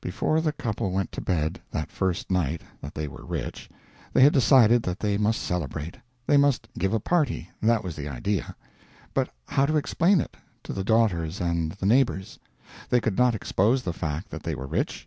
Before 0.00 0.40
the 0.40 0.52
couple 0.52 0.90
went 0.90 1.12
to 1.12 1.20
bed, 1.20 1.60
that 1.70 1.90
first 1.90 2.30
night 2.30 2.62
that 2.80 2.94
they 2.94 3.06
were 3.06 3.26
rich, 3.26 3.68
they 4.14 4.22
had 4.22 4.32
decided 4.32 4.82
that 4.84 5.00
they 5.00 5.18
must 5.18 5.42
celebrate. 5.42 5.98
They 6.26 6.38
must 6.38 6.66
give 6.78 6.94
a 6.94 6.98
party 6.98 7.50
that 7.60 7.84
was 7.84 7.94
the 7.94 8.08
idea. 8.08 8.56
But 9.12 9.28
how 9.48 9.66
to 9.66 9.76
explain 9.76 10.18
it 10.22 10.34
to 10.62 10.72
the 10.72 10.82
daughters 10.82 11.42
and 11.42 11.72
the 11.72 11.84
neighbors? 11.84 12.38
They 12.88 13.02
could 13.02 13.18
not 13.18 13.34
expose 13.34 13.82
the 13.82 13.92
fact 13.92 14.30
that 14.30 14.44
they 14.44 14.54
were 14.54 14.66
rich. 14.66 15.04